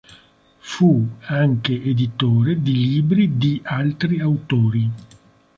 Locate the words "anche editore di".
1.27-2.73